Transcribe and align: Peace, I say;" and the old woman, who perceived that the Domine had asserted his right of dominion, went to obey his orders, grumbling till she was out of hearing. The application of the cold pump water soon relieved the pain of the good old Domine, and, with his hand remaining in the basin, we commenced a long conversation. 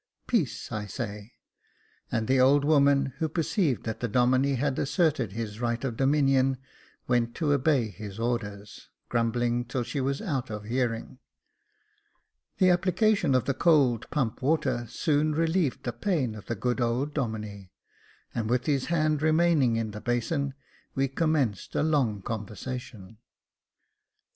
Peace, 0.25 0.71
I 0.71 0.87
say;" 0.87 1.35
and 2.11 2.27
the 2.27 2.39
old 2.39 2.65
woman, 2.65 3.13
who 3.19 3.29
perceived 3.29 3.83
that 3.83 3.99
the 3.99 4.07
Domine 4.07 4.55
had 4.55 4.79
asserted 4.79 5.33
his 5.33 5.61
right 5.61 5.83
of 5.83 5.95
dominion, 5.95 6.57
went 7.07 7.35
to 7.35 7.53
obey 7.53 7.89
his 7.89 8.17
orders, 8.19 8.89
grumbling 9.09 9.63
till 9.63 9.83
she 9.83 10.01
was 10.01 10.19
out 10.19 10.49
of 10.49 10.63
hearing. 10.63 11.19
The 12.57 12.71
application 12.71 13.35
of 13.35 13.45
the 13.45 13.53
cold 13.53 14.09
pump 14.09 14.41
water 14.41 14.87
soon 14.89 15.35
relieved 15.35 15.83
the 15.83 15.93
pain 15.93 16.33
of 16.33 16.47
the 16.47 16.55
good 16.55 16.81
old 16.81 17.13
Domine, 17.13 17.69
and, 18.33 18.49
with 18.49 18.65
his 18.65 18.85
hand 18.87 19.21
remaining 19.21 19.75
in 19.75 19.91
the 19.91 20.01
basin, 20.01 20.55
we 20.95 21.07
commenced 21.09 21.75
a 21.75 21.83
long 21.83 22.23
conversation. 22.23 23.19